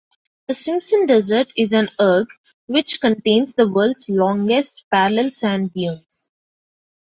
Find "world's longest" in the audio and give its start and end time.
3.67-4.83